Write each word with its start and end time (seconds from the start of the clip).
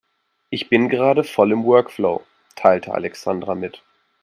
"Ich 0.49 0.67
bin 0.67 0.89
gerade 0.89 1.23
voll 1.23 1.51
im 1.51 1.63
Workflow", 1.63 2.23
teilte 2.55 2.91
Alexandra 2.95 3.53
mit. 3.53 3.83